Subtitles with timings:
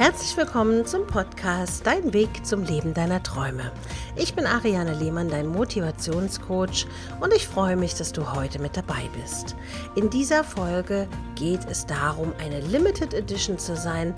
[0.00, 3.70] Herzlich willkommen zum Podcast Dein Weg zum Leben deiner Träume.
[4.16, 6.86] Ich bin Ariane Lehmann, dein Motivationscoach
[7.20, 9.56] und ich freue mich, dass du heute mit dabei bist.
[9.96, 14.14] In dieser Folge geht es darum, eine Limited Edition zu sein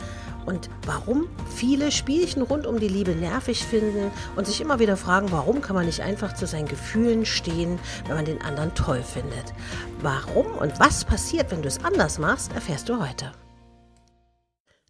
[0.46, 5.33] und warum viele Spielchen rund um die Liebe nervig finden und sich immer wieder fragen,
[5.33, 9.53] warum kann man nicht einfach zu seinen Gefühlen stehen, wenn man den anderen toll findet.
[10.01, 13.33] Warum und was passiert, wenn du es anders machst, erfährst du heute.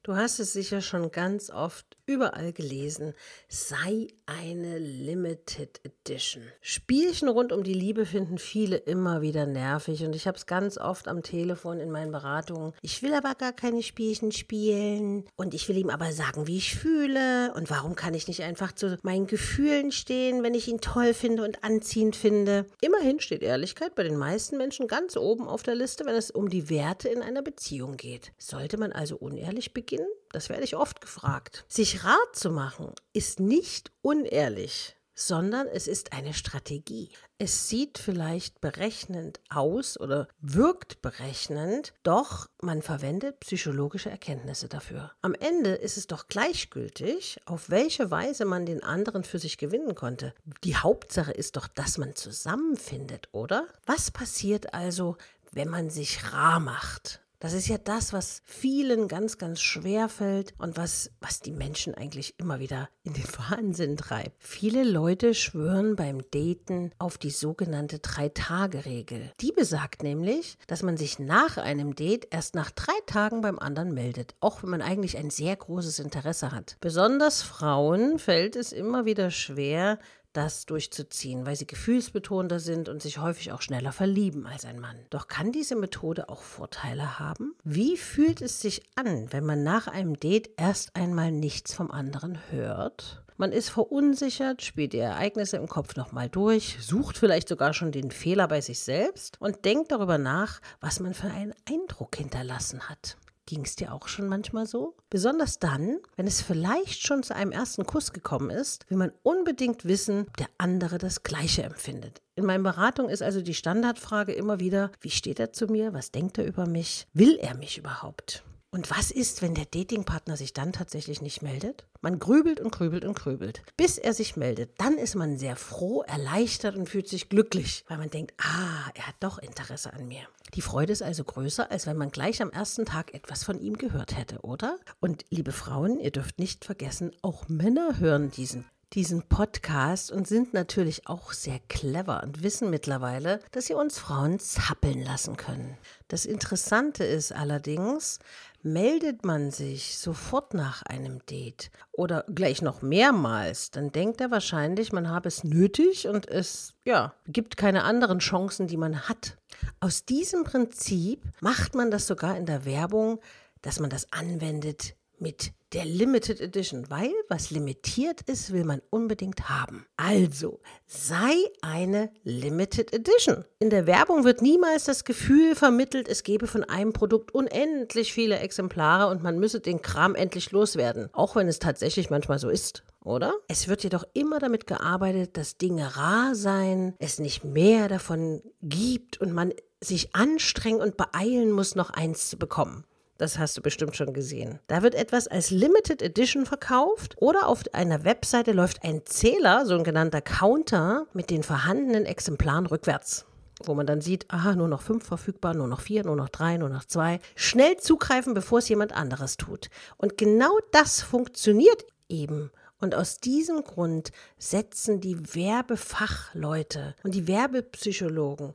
[0.05, 3.15] Du hast es sicher schon ganz oft überall gelesen.
[3.49, 6.43] Sei eine Limited Edition.
[6.61, 10.77] Spielchen rund um die Liebe finden viele immer wieder nervig und ich habe es ganz
[10.77, 12.73] oft am Telefon in meinen Beratungen.
[12.83, 16.75] Ich will aber gar keine Spielchen spielen und ich will ihm aber sagen, wie ich
[16.75, 21.15] fühle und warum kann ich nicht einfach zu meinen Gefühlen stehen, wenn ich ihn toll
[21.15, 22.67] finde und anziehend finde.
[22.81, 26.49] Immerhin steht Ehrlichkeit bei den meisten Menschen ganz oben auf der Liste, wenn es um
[26.49, 28.33] die Werte in einer Beziehung geht.
[28.37, 29.92] Sollte man also unehrlich beginnen?
[29.93, 30.09] Beginnen?
[30.31, 31.65] Das werde ich oft gefragt.
[31.69, 37.11] Sich rat zu machen ist nicht unehrlich, sondern es ist eine Strategie.
[37.37, 45.13] Es sieht vielleicht berechnend aus oder wirkt berechnend, doch man verwendet psychologische Erkenntnisse dafür.
[45.21, 49.95] Am Ende ist es doch gleichgültig, auf welche Weise man den anderen für sich gewinnen
[49.95, 50.33] konnte.
[50.65, 53.67] Die Hauptsache ist doch, dass man zusammenfindet, oder?
[53.85, 55.19] Was passiert also,
[55.51, 57.22] wenn man sich rar macht?
[57.43, 61.93] Das ist ja das, was vielen ganz, ganz schwer fällt und was, was die Menschen
[61.93, 64.37] eigentlich immer wieder in den Wahnsinn treibt.
[64.39, 69.33] Viele Leute schwören beim Daten auf die sogenannte Drei-Tage-Regel.
[69.41, 73.93] Die besagt nämlich, dass man sich nach einem Date erst nach drei Tagen beim anderen
[73.93, 76.77] meldet, auch wenn man eigentlich ein sehr großes Interesse hat.
[76.81, 79.99] Besonders Frauen fällt es immer wieder schwer,
[80.33, 84.97] das durchzuziehen, weil sie gefühlsbetonter sind und sich häufig auch schneller verlieben als ein Mann.
[85.11, 87.55] Doch kann diese Methode auch Vorteile haben?
[87.65, 92.39] Wie fühlt es sich an, wenn man nach einem Date erst einmal nichts vom anderen
[92.51, 93.23] hört?
[93.37, 98.11] Man ist verunsichert, spielt die Ereignisse im Kopf nochmal durch, sucht vielleicht sogar schon den
[98.11, 103.17] Fehler bei sich selbst und denkt darüber nach, was man für einen Eindruck hinterlassen hat.
[103.47, 104.97] Ging es dir auch schon manchmal so?
[105.11, 109.85] Besonders dann, wenn es vielleicht schon zu einem ersten Kuss gekommen ist, will man unbedingt
[109.85, 112.23] wissen, ob der andere das Gleiche empfindet.
[112.37, 115.93] In meiner Beratung ist also die Standardfrage immer wieder, wie steht er zu mir?
[115.93, 117.07] Was denkt er über mich?
[117.13, 118.45] Will er mich überhaupt?
[118.75, 121.85] Und was ist, wenn der Datingpartner sich dann tatsächlich nicht meldet?
[122.01, 124.71] Man grübelt und grübelt und grübelt, bis er sich meldet.
[124.81, 129.09] Dann ist man sehr froh, erleichtert und fühlt sich glücklich, weil man denkt, ah, er
[129.09, 130.23] hat doch Interesse an mir.
[130.55, 133.77] Die Freude ist also größer, als wenn man gleich am ersten Tag etwas von ihm
[133.77, 134.79] gehört hätte, oder?
[135.01, 140.53] Und liebe Frauen, ihr dürft nicht vergessen, auch Männer hören diesen diesen Podcast und sind
[140.53, 145.79] natürlich auch sehr clever und wissen mittlerweile, dass sie uns Frauen zappeln lassen können.
[146.09, 148.19] Das Interessante ist allerdings,
[148.63, 154.93] meldet man sich sofort nach einem Date oder gleich noch mehrmals, dann denkt er wahrscheinlich,
[154.93, 159.37] man habe es nötig und es ja, gibt keine anderen Chancen, die man hat.
[159.81, 163.21] Aus diesem Prinzip macht man das sogar in der Werbung,
[163.63, 169.49] dass man das anwendet mit der Limited Edition, weil was limitiert ist, will man unbedingt
[169.49, 169.87] haben.
[169.97, 173.45] Also sei eine Limited Edition.
[173.59, 178.39] In der Werbung wird niemals das Gefühl vermittelt, es gebe von einem Produkt unendlich viele
[178.39, 182.85] Exemplare und man müsse den Kram endlich loswerden, auch wenn es tatsächlich manchmal so ist
[183.05, 183.35] oder?
[183.49, 189.21] Es wird jedoch immer damit gearbeitet, dass Dinge rar seien, es nicht mehr davon gibt
[189.21, 192.85] und man sich anstrengen und beeilen muss, noch eins zu bekommen.
[193.19, 194.59] Das hast du bestimmt schon gesehen.
[194.67, 199.75] Da wird etwas als Limited Edition verkauft oder auf einer Webseite läuft ein Zähler, so
[199.75, 203.27] ein genannter Counter, mit den vorhandenen Exemplaren rückwärts
[203.67, 206.57] wo man dann sieht, aha, nur noch fünf verfügbar, nur noch vier, nur noch drei,
[206.57, 207.21] nur noch zwei.
[207.35, 209.69] Schnell zugreifen, bevor es jemand anderes tut.
[209.97, 212.51] Und genau das funktioniert eben.
[212.81, 218.55] Und aus diesem Grund setzen die Werbefachleute und die Werbepsychologen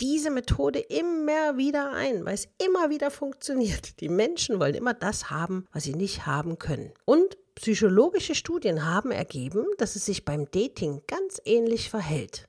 [0.00, 3.98] diese Methode immer wieder ein, weil es immer wieder funktioniert.
[4.00, 6.92] Die Menschen wollen immer das haben, was sie nicht haben können.
[7.04, 12.48] Und psychologische Studien haben ergeben, dass es sich beim Dating ganz ähnlich verhält.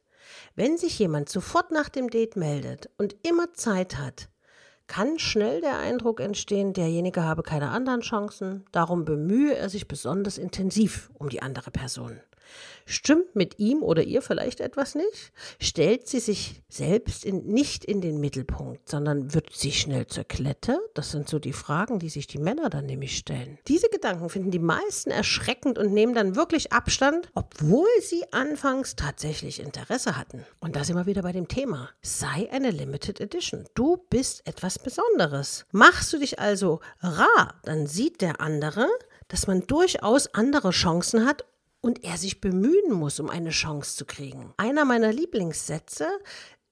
[0.56, 4.28] Wenn sich jemand sofort nach dem Date meldet und immer Zeit hat,
[4.88, 10.38] kann schnell der Eindruck entstehen, derjenige habe keine anderen Chancen, darum bemühe er sich besonders
[10.38, 12.20] intensiv um die andere Person.
[12.86, 15.34] Stimmt mit ihm oder ihr vielleicht etwas nicht?
[15.60, 20.80] Stellt sie sich selbst in, nicht in den Mittelpunkt, sondern wird sie schnell zur Klette?
[20.94, 23.58] Das sind so die Fragen, die sich die Männer dann nämlich stellen.
[23.68, 29.60] Diese Gedanken finden die meisten erschreckend und nehmen dann wirklich Abstand, obwohl sie anfangs tatsächlich
[29.60, 30.46] Interesse hatten.
[30.62, 31.90] Und da sind wir wieder bei dem Thema.
[32.02, 33.66] Sei eine Limited Edition.
[33.76, 35.66] Du bist etwas Besonderes.
[35.74, 38.88] Machst du dich also rar, dann sieht der andere,
[39.28, 41.44] dass man durchaus andere Chancen hat
[41.82, 44.54] und er sich bemühen muss, um eine Chance zu kriegen.
[44.58, 46.08] Einer meiner Lieblingssätze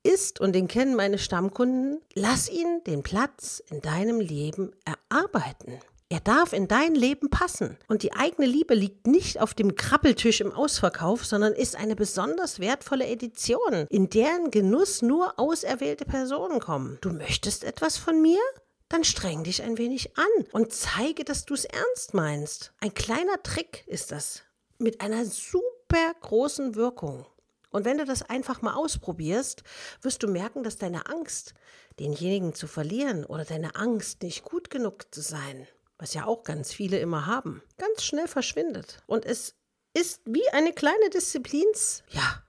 [0.04, 5.80] ist, und den kennen meine Stammkunden, lass ihn den Platz in deinem Leben erarbeiten.
[6.10, 7.78] Er darf in dein Leben passen.
[7.88, 12.60] Und die eigene Liebe liegt nicht auf dem Krabbeltisch im Ausverkauf, sondern ist eine besonders
[12.60, 17.00] wertvolle Edition, in deren Genuss nur auserwählte Personen kommen.
[17.02, 18.40] Du möchtest etwas von mir?
[18.88, 22.72] Dann streng dich ein wenig an und zeige, dass du es ernst meinst.
[22.80, 24.45] Ein kleiner Trick ist das.
[24.78, 27.26] Mit einer super großen Wirkung.
[27.72, 29.64] Und wenn du das einfach mal ausprobierst,
[30.02, 31.54] wirst du merken, dass deine Angst,
[32.00, 35.68] denjenigen zu verlieren oder deine Angst, nicht gut genug zu sein,
[35.98, 39.00] was ja auch ganz viele immer haben, ganz schnell verschwindet.
[39.08, 39.56] Und es
[39.94, 42.44] ist wie eine kleine Disziplins, ja,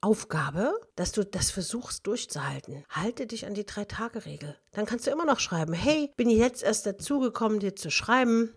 [0.00, 2.84] Aufgabe, dass du das versuchst durchzuhalten.
[2.88, 4.58] Halte dich an die Drei-Tage-Regel.
[4.72, 8.52] Dann kannst du immer noch schreiben, hey, bin ich jetzt erst dazugekommen, dir zu schreiben.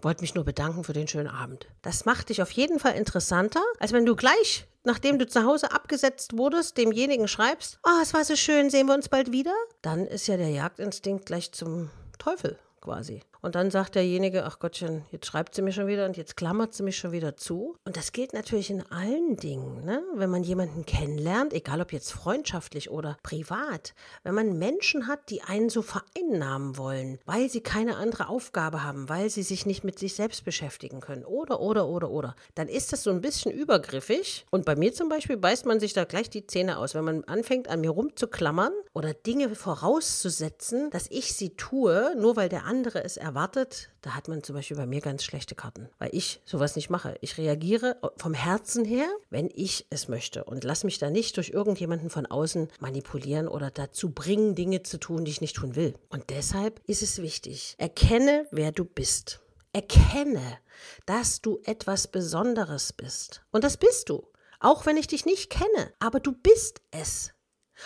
[0.00, 1.66] Wollte mich nur bedanken für den schönen Abend.
[1.82, 5.72] Das macht dich auf jeden Fall interessanter, als wenn du gleich, nachdem du zu Hause
[5.72, 9.54] abgesetzt wurdest, demjenigen schreibst, oh, es war so schön, sehen wir uns bald wieder.
[9.82, 13.22] Dann ist ja der Jagdinstinkt gleich zum Teufel quasi.
[13.44, 16.74] Und dann sagt derjenige, ach Gottchen, jetzt schreibt sie mir schon wieder und jetzt klammert
[16.74, 17.76] sie mich schon wieder zu.
[17.84, 20.00] Und das gilt natürlich in allen Dingen, ne?
[20.14, 25.42] wenn man jemanden kennenlernt, egal ob jetzt freundschaftlich oder privat, wenn man Menschen hat, die
[25.42, 29.98] einen so vereinnahmen wollen, weil sie keine andere Aufgabe haben, weil sie sich nicht mit
[29.98, 34.46] sich selbst beschäftigen können oder, oder, oder, oder, dann ist das so ein bisschen übergriffig.
[34.50, 37.24] Und bei mir zum Beispiel beißt man sich da gleich die Zähne aus, wenn man
[37.24, 43.02] anfängt, an mir rumzuklammern oder Dinge vorauszusetzen, dass ich sie tue, nur weil der andere
[43.02, 46.42] es erwartet erwartet, da hat man zum Beispiel bei mir ganz schlechte Karten, weil ich
[46.44, 47.16] sowas nicht mache.
[47.22, 51.48] Ich reagiere vom Herzen her, wenn ich es möchte und lasse mich da nicht durch
[51.48, 55.94] irgendjemanden von außen manipulieren oder dazu bringen, Dinge zu tun, die ich nicht tun will.
[56.10, 59.40] Und deshalb ist es wichtig, erkenne, wer du bist.
[59.72, 60.58] Erkenne,
[61.06, 63.42] dass du etwas Besonderes bist.
[63.50, 64.28] Und das bist du.
[64.60, 67.31] Auch wenn ich dich nicht kenne, aber du bist es.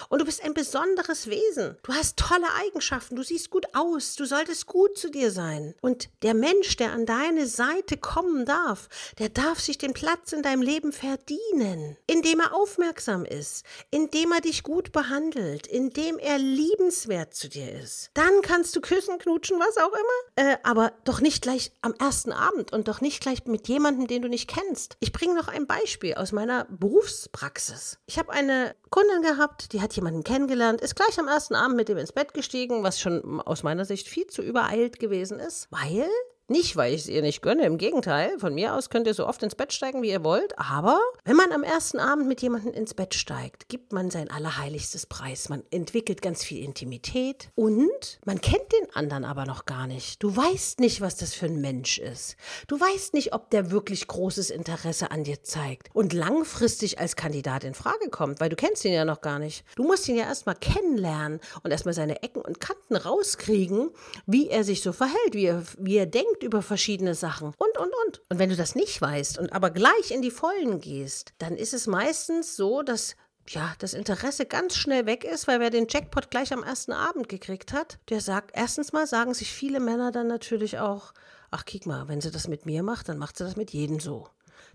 [0.08, 1.76] Und du bist ein besonderes Wesen.
[1.82, 3.16] Du hast tolle Eigenschaften.
[3.16, 4.16] Du siehst gut aus.
[4.16, 5.74] Du solltest gut zu dir sein.
[5.80, 8.88] Und der Mensch, der an deine Seite kommen darf,
[9.18, 14.40] der darf sich den Platz in deinem Leben verdienen, indem er aufmerksam ist, indem er
[14.40, 18.10] dich gut behandelt, indem er liebenswert zu dir ist.
[18.14, 20.50] Dann kannst du küssen, knutschen, was auch immer.
[20.50, 24.22] Äh, aber doch nicht gleich am ersten Abend und doch nicht gleich mit jemandem, den
[24.22, 24.96] du nicht kennst.
[25.00, 27.98] Ich bringe noch ein Beispiel aus meiner Berufspraxis.
[28.06, 31.88] Ich habe eine Kundin gehabt, die hat jemanden kennengelernt, ist gleich am ersten Abend mit
[31.88, 36.08] dem ins Bett gestiegen, was schon aus meiner Sicht viel zu übereilt gewesen ist, weil
[36.48, 38.38] nicht, weil ich es ihr nicht gönne, im Gegenteil.
[38.38, 40.56] Von mir aus könnt ihr so oft ins Bett steigen, wie ihr wollt.
[40.58, 45.06] Aber wenn man am ersten Abend mit jemandem ins Bett steigt, gibt man sein allerheiligstes
[45.06, 45.48] Preis.
[45.48, 50.22] Man entwickelt ganz viel Intimität und man kennt den anderen aber noch gar nicht.
[50.22, 52.36] Du weißt nicht, was das für ein Mensch ist.
[52.68, 57.64] Du weißt nicht, ob der wirklich großes Interesse an dir zeigt und langfristig als Kandidat
[57.64, 59.64] in Frage kommt, weil du kennst ihn ja noch gar nicht.
[59.74, 63.90] Du musst ihn ja erstmal kennenlernen und erstmal seine Ecken und Kanten rauskriegen,
[64.26, 67.78] wie er sich so verhält, wie er, wie er denkt denkt über verschiedene Sachen und,
[67.78, 68.22] und, und.
[68.28, 71.74] Und wenn du das nicht weißt und aber gleich in die Vollen gehst, dann ist
[71.74, 73.16] es meistens so, dass
[73.48, 77.28] ja, das Interesse ganz schnell weg ist, weil wer den Jackpot gleich am ersten Abend
[77.28, 81.12] gekriegt hat, der sagt, erstens mal sagen sich viele Männer dann natürlich auch,
[81.52, 84.00] ach, kick mal, wenn sie das mit mir macht, dann macht sie das mit jedem
[84.00, 84.28] so.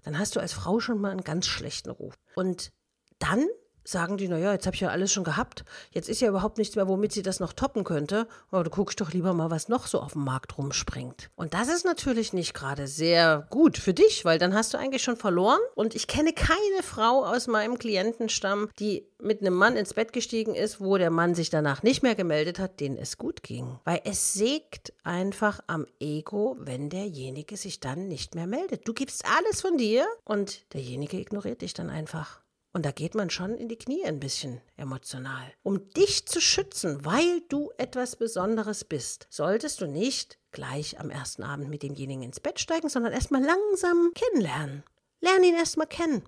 [0.04, 2.14] Dann hast du als Frau schon mal einen ganz schlechten Ruf.
[2.36, 2.72] Und
[3.20, 3.46] dann
[3.84, 5.64] sagen die, naja, jetzt habe ich ja alles schon gehabt.
[5.92, 8.28] Jetzt ist ja überhaupt nichts mehr, womit sie das noch toppen könnte.
[8.52, 11.30] Aber du guckst doch lieber mal, was noch so auf dem Markt rumspringt.
[11.36, 15.04] Und das ist natürlich nicht gerade sehr gut für dich, weil dann hast du eigentlich
[15.04, 15.60] schon verloren.
[15.76, 20.56] Und ich kenne keine Frau aus meinem Klientenstamm, die mit einem Mann ins Bett gestiegen
[20.56, 23.80] ist, wo der Mann sich danach nicht mehr gemeldet hat, denen es gut ging.
[23.84, 28.88] Weil es sägt einfach am Ego, wenn derjenige sich dann nicht mehr meldet.
[28.88, 32.41] Du gibst alles von dir und derjenige ignoriert dich dann einfach.
[32.74, 35.54] Und da geht man schon in die Knie ein bisschen emotional.
[35.62, 41.44] Um dich zu schützen, weil du etwas Besonderes bist, solltest du nicht gleich am ersten
[41.44, 44.84] Abend mit demjenigen ins Bett steigen, sondern erstmal langsam kennenlernen.
[45.20, 46.24] Lern ihn erstmal kennen.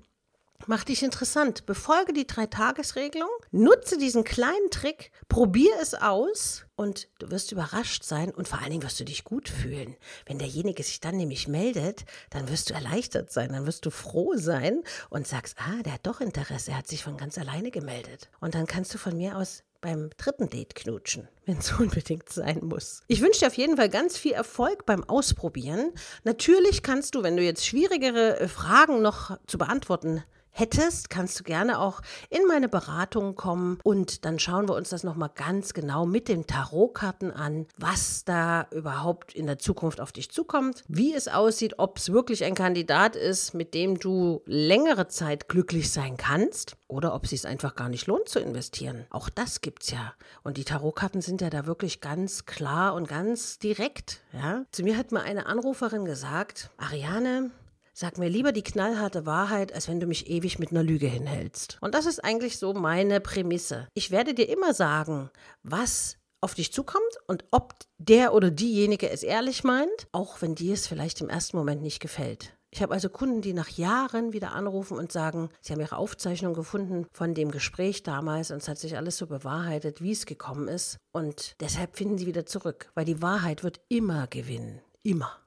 [0.65, 1.65] Mach dich interessant.
[1.65, 3.29] Befolge die Drei-Tages-Regelung.
[3.51, 5.11] Nutze diesen kleinen Trick.
[5.27, 6.65] Probier es aus.
[6.75, 9.95] Und du wirst überrascht sein und vor allen Dingen wirst du dich gut fühlen.
[10.25, 13.51] Wenn derjenige sich dann nämlich meldet, dann wirst du erleichtert sein.
[13.51, 16.71] Dann wirst du froh sein und sagst, ah, der hat doch Interesse.
[16.71, 18.29] Er hat sich von ganz alleine gemeldet.
[18.39, 22.61] Und dann kannst du von mir aus beim dritten Date knutschen, wenn es unbedingt sein
[22.63, 23.01] muss.
[23.07, 25.91] Ich wünsche dir auf jeden Fall ganz viel Erfolg beim Ausprobieren.
[26.23, 31.79] Natürlich kannst du, wenn du jetzt schwierigere Fragen noch zu beantworten hättest, kannst du gerne
[31.79, 36.29] auch in meine Beratung kommen und dann schauen wir uns das nochmal ganz genau mit
[36.29, 41.79] den Tarotkarten an, was da überhaupt in der Zukunft auf dich zukommt, wie es aussieht,
[41.79, 47.13] ob es wirklich ein Kandidat ist, mit dem du längere Zeit glücklich sein kannst oder
[47.15, 49.05] ob es sich einfach gar nicht lohnt zu investieren.
[49.09, 50.13] Auch das gibt's ja.
[50.43, 54.21] Und die Tarotkarten sind ja da wirklich ganz klar und ganz direkt.
[54.31, 54.65] Ja?
[54.71, 57.51] Zu mir hat mal eine Anruferin gesagt, Ariane,
[57.95, 61.77] Sag mir lieber die knallharte Wahrheit, als wenn du mich ewig mit einer Lüge hinhältst.
[61.79, 63.87] Und das ist eigentlich so meine Prämisse.
[63.93, 65.29] Ich werde dir immer sagen,
[65.61, 70.73] was auf dich zukommt und ob der oder diejenige es ehrlich meint, auch wenn dir
[70.73, 72.57] es vielleicht im ersten Moment nicht gefällt.
[72.71, 76.55] Ich habe also Kunden, die nach Jahren wieder anrufen und sagen, sie haben ihre Aufzeichnung
[76.55, 80.67] gefunden von dem Gespräch damals und es hat sich alles so bewahrheitet, wie es gekommen
[80.67, 80.97] ist.
[81.11, 84.81] Und deshalb finden sie wieder zurück, weil die Wahrheit wird immer gewinnen.
[85.03, 85.37] Immer.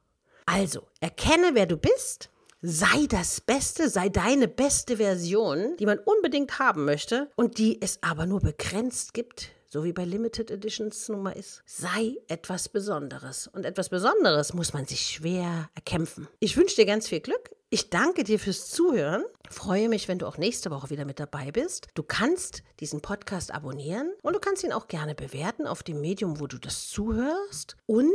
[0.47, 6.59] Also, erkenne, wer du bist, sei das Beste, sei deine beste Version, die man unbedingt
[6.59, 11.23] haben möchte und die es aber nur begrenzt gibt, so wie bei Limited Editions nun
[11.23, 11.63] mal ist.
[11.67, 13.47] Sei etwas Besonderes.
[13.49, 16.29] Und etwas Besonderes muss man sich schwer erkämpfen.
[16.41, 17.51] Ich wünsche dir ganz viel Glück.
[17.69, 19.25] Ich danke dir fürs Zuhören.
[19.51, 21.89] Freue mich, wenn du auch nächste Woche wieder mit dabei bist.
[21.95, 26.39] Du kannst diesen Podcast abonnieren und du kannst ihn auch gerne bewerten auf dem Medium,
[26.39, 27.77] wo du das zuhörst.
[27.87, 28.13] Und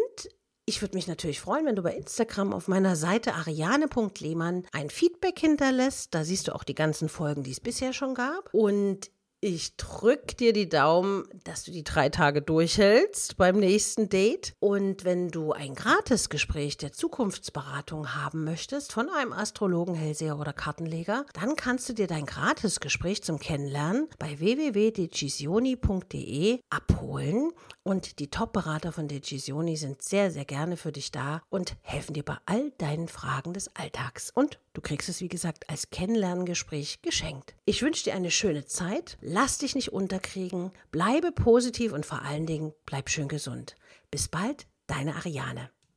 [0.65, 5.39] ich würde mich natürlich freuen, wenn du bei Instagram auf meiner Seite ariane.lehmann ein Feedback
[5.39, 6.13] hinterlässt.
[6.13, 8.53] Da siehst du auch die ganzen Folgen, die es bisher schon gab.
[8.53, 9.11] Und
[9.43, 14.53] ich drück dir die Daumen, dass du die drei Tage durchhältst beim nächsten Date.
[14.59, 21.25] Und wenn du ein Gratisgespräch der Zukunftsberatung haben möchtest von einem Astrologen, Hellseher oder Kartenleger,
[21.33, 27.51] dann kannst du dir dein Gratisgespräch zum Kennenlernen bei www.decisioni.de abholen.
[27.83, 32.23] Und die Top-Berater von Decisioni sind sehr, sehr gerne für dich da und helfen dir
[32.23, 34.29] bei all deinen Fragen des Alltags.
[34.29, 37.55] Und du kriegst es, wie gesagt, als Kennenlerngespräch geschenkt.
[37.65, 39.17] Ich wünsche dir eine schöne Zeit.
[39.33, 40.73] Lass dich nicht unterkriegen.
[40.91, 43.77] Bleibe positiv und vor allen Dingen bleib schön gesund.
[44.11, 45.69] Bis bald, deine Ariane.